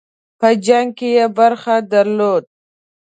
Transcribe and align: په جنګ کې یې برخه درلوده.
په 0.39 0.47
جنګ 0.65 0.89
کې 0.97 1.09
یې 1.17 1.25
برخه 1.37 1.75
درلوده. 1.91 2.47